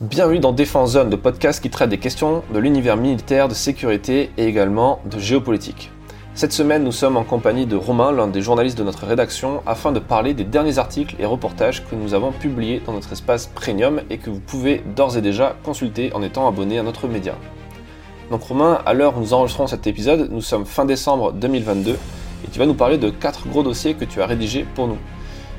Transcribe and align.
Bienvenue 0.00 0.38
dans 0.38 0.52
Défense 0.52 0.92
Zone, 0.92 1.10
le 1.10 1.18
podcast 1.18 1.62
qui 1.62 1.68
traite 1.68 1.90
des 1.90 1.98
questions 1.98 2.42
de 2.54 2.58
l'univers 2.58 2.96
militaire, 2.96 3.48
de 3.48 3.52
sécurité 3.52 4.30
et 4.38 4.46
également 4.46 5.00
de 5.04 5.18
géopolitique. 5.18 5.90
Cette 6.32 6.54
semaine, 6.54 6.84
nous 6.84 6.90
sommes 6.90 7.18
en 7.18 7.22
compagnie 7.22 7.66
de 7.66 7.76
Romain, 7.76 8.10
l'un 8.10 8.26
des 8.26 8.40
journalistes 8.40 8.78
de 8.78 8.82
notre 8.82 9.04
rédaction, 9.04 9.62
afin 9.66 9.92
de 9.92 9.98
parler 9.98 10.32
des 10.32 10.44
derniers 10.44 10.78
articles 10.78 11.16
et 11.18 11.26
reportages 11.26 11.84
que 11.84 11.94
nous 11.94 12.14
avons 12.14 12.32
publiés 12.32 12.80
dans 12.86 12.94
notre 12.94 13.12
espace 13.12 13.48
premium 13.48 14.00
et 14.08 14.16
que 14.16 14.30
vous 14.30 14.40
pouvez 14.40 14.82
d'ores 14.96 15.18
et 15.18 15.20
déjà 15.20 15.54
consulter 15.64 16.10
en 16.14 16.22
étant 16.22 16.48
abonné 16.48 16.78
à 16.78 16.82
notre 16.82 17.06
média. 17.06 17.34
Donc 18.30 18.42
Romain, 18.44 18.80
à 18.86 18.94
l'heure 18.94 19.18
où 19.18 19.20
nous 19.20 19.34
enregistrons 19.34 19.66
cet 19.66 19.86
épisode, 19.86 20.30
nous 20.32 20.40
sommes 20.40 20.64
fin 20.64 20.86
décembre 20.86 21.32
2022 21.32 21.90
et 21.90 22.48
tu 22.50 22.58
vas 22.58 22.64
nous 22.64 22.72
parler 22.72 22.96
de 22.96 23.10
quatre 23.10 23.46
gros 23.48 23.62
dossiers 23.62 23.92
que 23.92 24.06
tu 24.06 24.22
as 24.22 24.26
rédigés 24.26 24.64
pour 24.74 24.88
nous. 24.88 24.98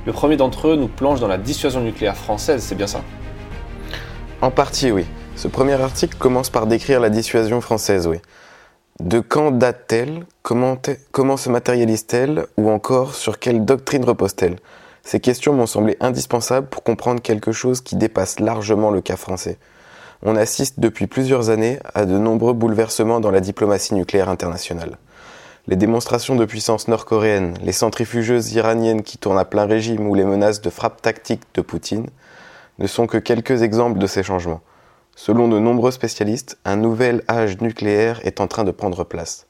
Le 0.08 0.14
premier 0.14 0.36
d'entre 0.36 0.70
eux 0.70 0.78
nous 0.78 0.88
plonge 0.88 1.20
dans 1.20 1.28
la 1.28 1.38
dissuasion 1.38 1.82
nucléaire 1.82 2.18
française, 2.18 2.64
c'est 2.64 2.74
bien 2.74 2.88
ça? 2.88 3.02
En 4.42 4.50
partie, 4.50 4.92
oui. 4.92 5.06
Ce 5.36 5.48
premier 5.48 5.80
article 5.80 6.18
commence 6.18 6.50
par 6.50 6.66
décrire 6.66 7.00
la 7.00 7.12
dissuasion 7.12 7.62
française, 7.62 8.08
oui. 8.08 8.18
De 9.00 9.20
quand 9.20 9.52
date-t-elle? 9.52 10.26
Comment, 10.42 11.38
se 11.38 11.50
matérialise-t-elle? 11.50 12.48
Ou 12.58 12.72
encore, 12.72 13.14
sur 13.14 13.38
quelle 13.38 13.66
doctrine 13.66 14.04
repose-t-elle? 14.04 14.56
Ces 15.04 15.20
questions 15.20 15.54
m'ont 15.54 15.68
semblé 15.68 15.96
indispensables 16.00 16.68
pour 16.68 16.82
comprendre 16.82 17.22
quelque 17.22 17.52
chose 17.52 17.82
qui 17.82 17.96
dépasse 17.96 18.40
largement 18.40 18.90
le 18.90 19.02
cas 19.02 19.16
français. 19.16 19.60
On 20.24 20.36
assiste 20.36 20.80
depuis 20.80 21.06
plusieurs 21.06 21.52
années 21.52 21.78
à 21.94 22.06
de 22.06 22.18
nombreux 22.18 22.54
bouleversements 22.54 23.20
dans 23.20 23.32
la 23.32 23.42
diplomatie 23.42 23.94
nucléaire 23.94 24.30
internationale 24.30 24.98
les 25.68 25.76
démonstrations 25.76 26.36
de 26.36 26.44
puissance 26.46 26.88
nord-coréenne, 26.88 27.54
les 27.62 27.72
centrifugeuses 27.72 28.54
iraniennes 28.54 29.04
qui 29.04 29.20
tournent 29.20 29.38
à 29.38 29.46
plein 29.46 29.66
régime 29.66 30.08
ou 30.08 30.16
les 30.16 30.26
menaces 30.26 30.60
de 30.60 30.72
frappe 30.72 31.04
tactique 31.04 31.44
de 31.54 31.62
Poutine 31.62 32.08
ne 32.80 32.88
sont 32.88 33.08
que 33.08 33.18
quelques 33.18 33.62
exemples 33.62 34.00
de 34.00 34.08
ces 34.08 34.24
changements. 34.24 34.62
Selon 35.16 35.48
de 35.48 35.60
nombreux 35.60 35.92
spécialistes, 35.92 36.58
un 36.66 36.78
nouvel 36.78 37.24
âge 37.30 37.60
nucléaire 37.62 38.20
est 38.24 38.42
en 38.42 38.48
train 38.48 38.64
de 38.64 38.72
prendre 38.72 39.04
place. 39.04 39.48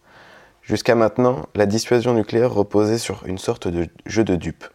Jusqu'à 0.62 0.96
maintenant, 0.96 1.46
la 1.56 1.66
dissuasion 1.66 2.14
nucléaire 2.14 2.54
reposait 2.54 2.98
sur 2.98 3.24
une 3.26 3.38
sorte 3.38 3.68
de 3.68 3.88
jeu 4.06 4.24
de 4.24 4.36
dupes. 4.36 4.66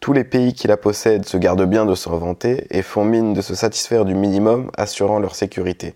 Tous 0.00 0.12
les 0.12 0.24
pays 0.24 0.52
qui 0.52 0.66
la 0.66 0.76
possèdent 0.76 1.26
se 1.26 1.36
gardent 1.36 1.64
bien 1.64 1.86
de 1.86 1.94
s'en 1.94 2.16
vanter 2.18 2.66
et 2.70 2.82
font 2.82 3.04
mine 3.04 3.34
de 3.34 3.40
se 3.40 3.54
satisfaire 3.54 4.04
du 4.04 4.14
minimum 4.14 4.70
assurant 4.76 5.20
leur 5.20 5.34
sécurité. 5.34 5.94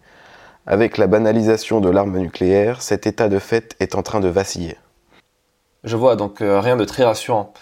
Avec 0.67 0.97
la 0.97 1.07
banalisation 1.07 1.81
de 1.81 1.91
l'arme 1.91 2.19
nucléaire, 2.19 2.83
cet 2.83 3.07
état 3.07 3.29
de 3.29 3.39
fait 3.39 3.75
est 3.81 3.95
en 3.95 4.03
train 4.03 4.21
de 4.21 4.29
vaciller. 4.29 4.77
Je 5.85 5.97
vois, 5.97 6.17
donc 6.17 6.41
euh, 6.41 6.61
rien 6.61 6.77
de 6.77 6.85
très 6.85 7.05
rassurant. 7.05 7.53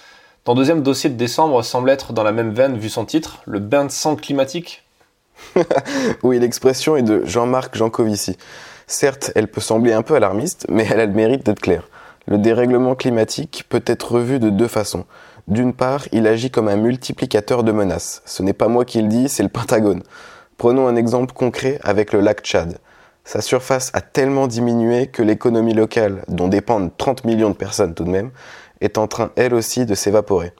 Ton 0.44 0.54
deuxième 0.54 0.82
dossier 0.82 1.08
de 1.08 1.14
décembre 1.14 1.62
semble 1.62 1.88
être 1.88 2.12
dans 2.12 2.22
la 2.22 2.30
même 2.30 2.52
veine 2.52 2.76
vu 2.76 2.90
son 2.90 3.06
titre, 3.06 3.38
le 3.46 3.60
bain 3.60 3.86
de 3.86 3.90
sang 3.90 4.14
climatique. 4.14 4.84
oui, 6.22 6.38
l'expression 6.38 6.98
est 6.98 7.02
de 7.02 7.24
Jean-Marc 7.24 7.74
Jancovici. 7.74 8.36
Certes, 8.86 9.32
elle 9.36 9.48
peut 9.48 9.62
sembler 9.62 9.94
un 9.94 10.02
peu 10.02 10.16
alarmiste, 10.16 10.66
mais 10.68 10.86
elle 10.90 11.00
a 11.00 11.06
le 11.06 11.14
mérite 11.14 11.46
d'être 11.46 11.62
claire. 11.62 11.88
Le 12.26 12.36
dérèglement 12.36 12.94
climatique 12.94 13.64
peut 13.70 13.82
être 13.86 14.12
revu 14.12 14.38
de 14.38 14.50
deux 14.50 14.68
façons. 14.68 15.06
D'une 15.48 15.72
part, 15.72 16.04
il 16.12 16.26
agit 16.26 16.50
comme 16.50 16.68
un 16.68 16.76
multiplicateur 16.76 17.64
de 17.64 17.72
menaces. 17.72 18.20
Ce 18.26 18.42
n'est 18.42 18.52
pas 18.52 18.68
moi 18.68 18.84
qui 18.84 19.00
le 19.00 19.08
dis, 19.08 19.30
c'est 19.30 19.44
le 19.44 19.48
Pentagone. 19.48 20.02
Prenons 20.58 20.86
un 20.88 20.96
exemple 20.96 21.32
concret 21.32 21.80
avec 21.82 22.12
le 22.12 22.20
lac 22.20 22.42
Tchad. 22.42 22.76
Sa 23.24 23.40
surface 23.40 23.90
a 23.94 24.02
tellement 24.02 24.46
diminué 24.46 25.06
que 25.06 25.22
l'économie 25.22 25.72
locale, 25.72 26.22
dont 26.28 26.48
dépendent 26.48 26.90
30 26.98 27.24
millions 27.24 27.48
de 27.48 27.54
personnes 27.54 27.94
tout 27.94 28.04
de 28.04 28.10
même, 28.10 28.30
est 28.80 28.98
en 28.98 29.06
train 29.06 29.30
elle 29.36 29.54
aussi 29.54 29.86
de 29.86 29.94
s'évaporer. 29.94 30.52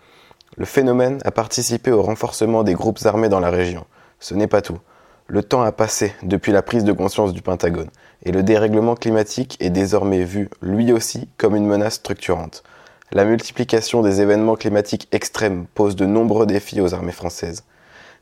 Le 0.56 0.64
phénomène 0.64 1.20
a 1.24 1.30
participé 1.30 1.90
au 1.90 2.02
renforcement 2.02 2.62
des 2.62 2.74
groupes 2.74 3.04
armés 3.04 3.28
dans 3.28 3.40
la 3.40 3.50
région. 3.50 3.84
Ce 4.20 4.34
n'est 4.34 4.46
pas 4.46 4.62
tout. 4.62 4.78
Le 5.26 5.42
temps 5.42 5.62
a 5.62 5.72
passé 5.72 6.14
depuis 6.22 6.52
la 6.52 6.62
prise 6.62 6.84
de 6.84 6.92
conscience 6.92 7.32
du 7.32 7.42
Pentagone, 7.42 7.90
et 8.24 8.30
le 8.30 8.42
dérèglement 8.42 8.94
climatique 8.94 9.56
est 9.58 9.70
désormais 9.70 10.22
vu, 10.22 10.50
lui 10.60 10.92
aussi, 10.92 11.28
comme 11.38 11.56
une 11.56 11.66
menace 11.66 11.94
structurante. 11.94 12.62
La 13.10 13.24
multiplication 13.24 14.02
des 14.02 14.20
événements 14.20 14.56
climatiques 14.56 15.08
extrêmes 15.12 15.66
pose 15.74 15.96
de 15.96 16.04
nombreux 16.04 16.46
défis 16.46 16.80
aux 16.80 16.94
armées 16.94 17.12
françaises. 17.12 17.64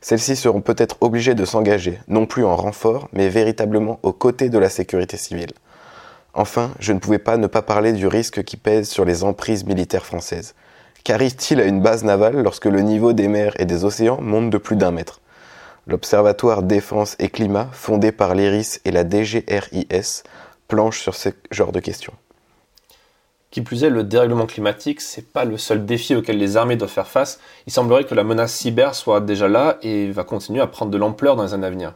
Celles-ci 0.01 0.35
seront 0.35 0.61
peut-être 0.61 0.97
obligées 1.01 1.35
de 1.35 1.45
s'engager, 1.45 1.99
non 2.07 2.25
plus 2.25 2.45
en 2.45 2.55
renfort, 2.55 3.09
mais 3.13 3.29
véritablement 3.29 3.99
aux 4.03 4.13
côtés 4.13 4.49
de 4.49 4.57
la 4.57 4.69
sécurité 4.69 5.17
civile. 5.17 5.51
Enfin, 6.33 6.71
je 6.79 6.93
ne 6.93 6.99
pouvais 6.99 7.19
pas 7.19 7.37
ne 7.37 7.47
pas 7.47 7.61
parler 7.61 7.93
du 7.93 8.07
risque 8.07 8.43
qui 8.43 8.57
pèse 8.57 8.89
sur 8.89 9.05
les 9.05 9.23
emprises 9.23 9.65
militaires 9.65 10.05
françaises. 10.05 10.55
Qu'arrive-t-il 11.03 11.59
à 11.61 11.65
une 11.65 11.81
base 11.81 12.03
navale 12.03 12.41
lorsque 12.41 12.65
le 12.65 12.81
niveau 12.81 13.13
des 13.13 13.27
mers 13.27 13.53
et 13.59 13.65
des 13.65 13.85
océans 13.85 14.19
monte 14.21 14.49
de 14.49 14.57
plus 14.57 14.75
d'un 14.75 14.91
mètre? 14.91 15.21
L'Observatoire 15.85 16.63
Défense 16.63 17.15
et 17.19 17.29
Climat, 17.29 17.67
fondé 17.73 18.11
par 18.11 18.35
l'IRIS 18.35 18.79
et 18.85 18.91
la 18.91 19.03
DGRIS, 19.03 20.23
planche 20.67 21.01
sur 21.01 21.13
ce 21.13 21.29
genre 21.51 21.73
de 21.73 21.81
questions. 21.81 22.13
Qui 23.51 23.61
plus 23.61 23.83
est, 23.83 23.89
le 23.89 24.03
dérèglement 24.03 24.47
climatique, 24.47 25.01
c'est 25.01 25.31
pas 25.31 25.45
le 25.45 25.57
seul 25.57 25.85
défi 25.85 26.15
auquel 26.15 26.37
les 26.39 26.57
armées 26.57 26.77
doivent 26.77 26.89
faire 26.89 27.07
face. 27.07 27.39
Il 27.67 27.73
semblerait 27.73 28.05
que 28.05 28.15
la 28.15 28.23
menace 28.23 28.53
cyber 28.53 28.95
soit 28.95 29.21
déjà 29.21 29.47
là 29.47 29.77
et 29.83 30.09
va 30.09 30.23
continuer 30.23 30.61
à 30.61 30.67
prendre 30.67 30.89
de 30.89 30.97
l'ampleur 30.97 31.35
dans 31.35 31.43
les 31.43 31.53
années 31.53 31.67
à 31.67 31.69
venir. 31.69 31.93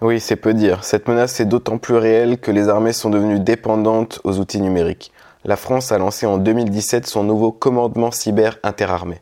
Oui, 0.00 0.20
c'est 0.20 0.36
peu 0.36 0.54
dire. 0.54 0.84
Cette 0.84 1.08
menace 1.08 1.40
est 1.40 1.44
d'autant 1.44 1.78
plus 1.78 1.96
réelle 1.96 2.38
que 2.38 2.52
les 2.52 2.68
armées 2.68 2.92
sont 2.92 3.10
devenues 3.10 3.40
dépendantes 3.40 4.20
aux 4.22 4.38
outils 4.38 4.60
numériques. 4.60 5.10
La 5.44 5.56
France 5.56 5.90
a 5.90 5.98
lancé 5.98 6.24
en 6.24 6.38
2017 6.38 7.04
son 7.04 7.24
nouveau 7.24 7.50
commandement 7.50 8.12
cyber 8.12 8.58
interarmé. 8.62 9.20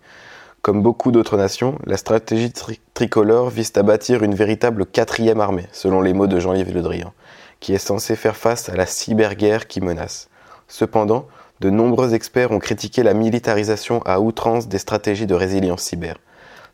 Comme 0.60 0.82
beaucoup 0.82 1.12
d'autres 1.12 1.38
nations, 1.38 1.78
la 1.86 1.96
stratégie 1.96 2.52
tricolore 2.92 3.48
vise 3.48 3.72
à 3.76 3.82
bâtir 3.82 4.22
une 4.22 4.34
véritable 4.34 4.84
quatrième 4.84 5.40
armée, 5.40 5.66
selon 5.72 6.02
les 6.02 6.12
mots 6.12 6.26
de 6.26 6.40
Jean-Yves 6.40 6.74
Le 6.74 6.82
Drian, 6.82 7.14
qui 7.60 7.72
est 7.72 7.78
censée 7.78 8.14
faire 8.14 8.36
face 8.36 8.68
à 8.68 8.76
la 8.76 8.84
cyberguerre 8.84 9.68
qui 9.68 9.80
menace. 9.80 10.28
Cependant, 10.68 11.26
de 11.60 11.70
nombreux 11.70 12.12
experts 12.12 12.52
ont 12.52 12.58
critiqué 12.58 13.02
la 13.02 13.14
militarisation 13.14 14.02
à 14.04 14.20
outrance 14.20 14.68
des 14.68 14.78
stratégies 14.78 15.26
de 15.26 15.34
résilience 15.34 15.80
cyber. 15.80 16.18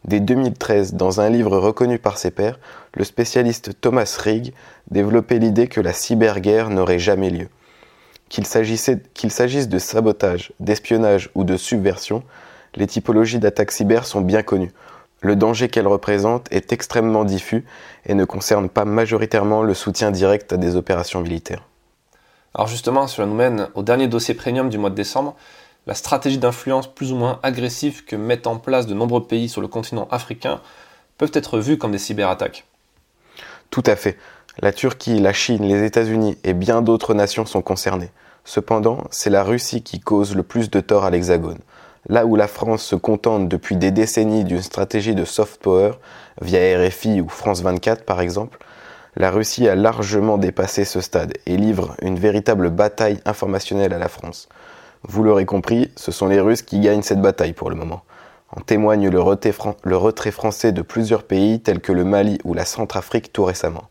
Dès 0.04 0.20
2013, 0.20 0.94
dans 0.94 1.20
un 1.20 1.30
livre 1.30 1.56
reconnu 1.58 1.98
par 1.98 2.18
ses 2.18 2.32
pairs, 2.32 2.58
le 2.94 3.04
spécialiste 3.04 3.80
Thomas 3.80 4.18
Rigg 4.20 4.52
développait 4.90 5.38
l'idée 5.38 5.68
que 5.68 5.80
la 5.80 5.92
cyberguerre 5.92 6.70
n'aurait 6.70 6.98
jamais 6.98 7.30
lieu. 7.30 7.48
Qu'il 8.28 8.46
s'agisse 8.46 8.88
de 9.68 9.78
sabotage, 9.78 10.52
d'espionnage 10.58 11.30
ou 11.34 11.44
de 11.44 11.56
subversion, 11.56 12.24
les 12.74 12.86
typologies 12.86 13.38
d'attaques 13.38 13.70
cyber 13.70 14.06
sont 14.06 14.22
bien 14.22 14.42
connues. 14.42 14.72
Le 15.20 15.36
danger 15.36 15.68
qu'elles 15.68 15.86
représentent 15.86 16.50
est 16.50 16.72
extrêmement 16.72 17.24
diffus 17.24 17.64
et 18.06 18.14
ne 18.14 18.24
concerne 18.24 18.68
pas 18.68 18.84
majoritairement 18.84 19.62
le 19.62 19.74
soutien 19.74 20.10
direct 20.10 20.52
à 20.52 20.56
des 20.56 20.74
opérations 20.74 21.20
militaires. 21.20 21.62
Alors 22.54 22.66
justement, 22.66 23.06
cela 23.06 23.28
nous 23.28 23.34
mène 23.34 23.68
au 23.74 23.82
dernier 23.82 24.08
dossier 24.08 24.34
premium 24.34 24.68
du 24.68 24.78
mois 24.78 24.90
de 24.90 24.96
décembre, 24.96 25.36
la 25.86 25.94
stratégie 25.94 26.38
d'influence 26.38 26.92
plus 26.92 27.12
ou 27.12 27.16
moins 27.16 27.40
agressive 27.42 28.04
que 28.04 28.16
mettent 28.16 28.46
en 28.46 28.56
place 28.56 28.86
de 28.86 28.94
nombreux 28.94 29.26
pays 29.26 29.48
sur 29.48 29.60
le 29.60 29.68
continent 29.68 30.08
africain 30.10 30.60
peuvent 31.18 31.32
être 31.34 31.58
vues 31.58 31.78
comme 31.78 31.92
des 31.92 31.98
cyberattaques. 31.98 32.64
Tout 33.70 33.82
à 33.86 33.96
fait. 33.96 34.18
La 34.60 34.72
Turquie, 34.72 35.18
la 35.18 35.32
Chine, 35.32 35.64
les 35.64 35.84
États-Unis 35.84 36.36
et 36.44 36.52
bien 36.52 36.82
d'autres 36.82 37.14
nations 37.14 37.46
sont 37.46 37.62
concernées. 37.62 38.10
Cependant, 38.44 39.04
c'est 39.10 39.30
la 39.30 39.44
Russie 39.44 39.82
qui 39.82 40.00
cause 40.00 40.34
le 40.34 40.42
plus 40.42 40.70
de 40.70 40.80
tort 40.80 41.04
à 41.04 41.10
l'Hexagone. 41.10 41.58
Là 42.08 42.26
où 42.26 42.36
la 42.36 42.48
France 42.48 42.82
se 42.82 42.96
contente 42.96 43.48
depuis 43.48 43.76
des 43.76 43.92
décennies 43.92 44.44
d'une 44.44 44.60
stratégie 44.60 45.14
de 45.14 45.24
soft 45.24 45.62
power, 45.62 45.92
via 46.40 46.78
RFI 46.78 47.20
ou 47.20 47.28
France 47.28 47.62
24 47.62 48.04
par 48.04 48.20
exemple, 48.20 48.58
la 49.16 49.30
Russie 49.30 49.68
a 49.68 49.74
largement 49.74 50.38
dépassé 50.38 50.84
ce 50.84 51.00
stade 51.00 51.34
et 51.46 51.56
livre 51.56 51.94
une 52.02 52.18
véritable 52.18 52.70
bataille 52.70 53.20
informationnelle 53.24 53.92
à 53.92 53.98
la 53.98 54.08
France. 54.08 54.48
Vous 55.04 55.22
l'aurez 55.24 55.46
compris, 55.46 55.90
ce 55.96 56.12
sont 56.12 56.28
les 56.28 56.40
Russes 56.40 56.62
qui 56.62 56.80
gagnent 56.80 57.02
cette 57.02 57.20
bataille 57.20 57.52
pour 57.52 57.70
le 57.70 57.76
moment. 57.76 58.02
En 58.54 58.60
témoigne 58.60 59.08
le 59.08 59.20
retrait, 59.20 60.30
français 60.30 60.72
de 60.72 60.82
plusieurs 60.82 61.24
pays 61.24 61.60
tels 61.60 61.80
que 61.80 61.92
le 61.92 62.04
Mali 62.04 62.38
ou 62.44 62.54
la 62.54 62.64
Centrafrique 62.64 63.32
tout 63.32 63.44
récemment. 63.44 63.84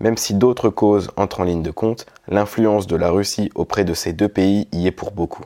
Même 0.00 0.16
si 0.16 0.34
d'autres 0.34 0.70
causes 0.70 1.10
entrent 1.16 1.40
en 1.40 1.44
ligne 1.44 1.62
de 1.62 1.72
compte, 1.72 2.06
l'influence 2.28 2.86
de 2.86 2.96
la 2.96 3.10
Russie 3.10 3.50
auprès 3.56 3.84
de 3.84 3.94
ces 3.94 4.12
deux 4.12 4.28
pays 4.28 4.68
y 4.72 4.86
est 4.86 4.92
pour 4.92 5.10
beaucoup. 5.10 5.44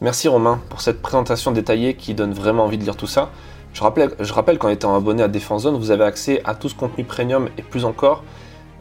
Merci 0.00 0.28
Romain 0.28 0.60
pour 0.68 0.80
cette 0.80 1.02
présentation 1.02 1.50
détaillée 1.50 1.94
qui 1.94 2.14
donne 2.14 2.32
vraiment 2.32 2.64
envie 2.64 2.78
de 2.78 2.84
lire 2.84 2.96
tout 2.96 3.06
ça. 3.06 3.30
Je 3.72 3.82
rappelle, 3.82 4.58
qu'en 4.58 4.68
étant 4.68 4.94
abonné 4.94 5.22
à 5.22 5.28
Défense 5.28 5.62
Zone, 5.62 5.76
vous 5.76 5.90
avez 5.90 6.04
accès 6.04 6.40
à 6.44 6.54
tout 6.54 6.68
ce 6.68 6.74
contenu 6.74 7.04
premium 7.04 7.48
et 7.58 7.62
plus 7.62 7.84
encore, 7.84 8.22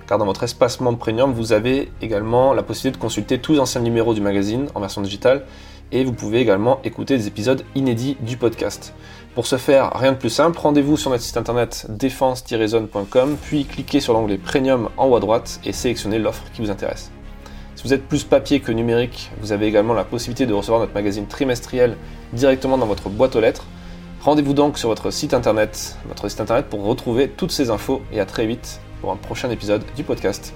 car 0.07 0.17
dans 0.17 0.25
votre 0.25 0.43
espace 0.43 0.79
membre 0.79 0.97
premium, 0.97 1.33
vous 1.33 1.51
avez 1.51 1.91
également 2.01 2.53
la 2.53 2.63
possibilité 2.63 2.97
de 2.97 3.01
consulter 3.01 3.39
tous 3.39 3.53
les 3.53 3.59
anciens 3.59 3.81
numéros 3.81 4.13
du 4.13 4.21
magazine 4.21 4.67
en 4.73 4.79
version 4.79 5.01
digitale 5.01 5.45
et 5.91 6.03
vous 6.03 6.13
pouvez 6.13 6.39
également 6.39 6.79
écouter 6.83 7.17
des 7.17 7.27
épisodes 7.27 7.63
inédits 7.75 8.17
du 8.21 8.37
podcast. 8.37 8.93
Pour 9.35 9.45
ce 9.45 9.57
faire, 9.57 9.91
rien 9.93 10.13
de 10.13 10.17
plus 10.17 10.29
simple, 10.29 10.57
rendez-vous 10.57 10.97
sur 10.97 11.11
notre 11.11 11.23
site 11.23 11.37
internet 11.37 11.85
défense-zone.com, 11.89 13.37
puis 13.41 13.65
cliquez 13.65 13.99
sur 13.99 14.13
l'onglet 14.13 14.37
Premium 14.37 14.89
en 14.97 15.07
haut 15.07 15.15
à 15.15 15.19
droite 15.19 15.59
et 15.63 15.73
sélectionnez 15.73 16.19
l'offre 16.19 16.43
qui 16.53 16.61
vous 16.61 16.71
intéresse. 16.71 17.11
Si 17.75 17.83
vous 17.83 17.93
êtes 17.93 18.07
plus 18.07 18.23
papier 18.23 18.59
que 18.59 18.71
numérique, 18.71 19.29
vous 19.39 19.51
avez 19.51 19.67
également 19.67 19.93
la 19.93 20.03
possibilité 20.03 20.45
de 20.45 20.53
recevoir 20.53 20.79
notre 20.79 20.93
magazine 20.93 21.27
trimestriel 21.27 21.95
directement 22.33 22.77
dans 22.77 22.87
votre 22.87 23.09
boîte 23.09 23.35
aux 23.35 23.41
lettres. 23.41 23.65
Rendez-vous 24.21 24.53
donc 24.53 24.79
sur 24.79 24.89
votre 24.89 25.11
site 25.11 25.33
internet, 25.33 25.97
votre 26.07 26.27
site 26.27 26.41
internet 26.41 26.65
pour 26.65 26.83
retrouver 26.83 27.29
toutes 27.29 27.51
ces 27.51 27.69
infos 27.69 28.01
et 28.11 28.19
à 28.19 28.25
très 28.25 28.47
vite 28.47 28.81
pour 29.01 29.11
un 29.11 29.15
prochain 29.15 29.49
épisode 29.49 29.83
du 29.95 30.03
podcast. 30.03 30.53